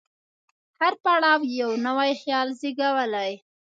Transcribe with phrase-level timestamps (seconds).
[0.79, 3.31] هر پړاو یو نوی خیال زېږولی.